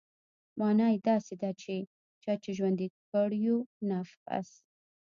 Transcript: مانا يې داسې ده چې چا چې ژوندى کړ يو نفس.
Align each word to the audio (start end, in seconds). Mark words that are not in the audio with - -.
مانا 0.59 0.87
يې 0.93 0.97
داسې 1.09 1.33
ده 1.41 1.51
چې 1.61 1.75
چا 2.23 2.33
چې 2.43 2.49
ژوندى 2.57 2.87
کړ 3.09 3.29
يو 3.45 3.57
نفس. 3.89 4.49